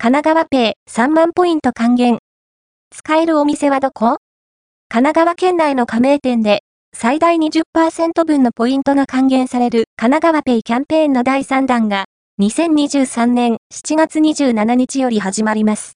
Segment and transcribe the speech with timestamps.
[0.00, 2.18] 神奈川ペイ3万ポイント還元。
[2.94, 4.18] 使えるお店はどこ？
[4.88, 6.60] 神奈川県内の加盟店で
[6.94, 12.04] 最大20%分のポイントが還元される神奈川ペイキャンペーンの第3弾が
[12.40, 15.86] 2023年7月27日より始まります。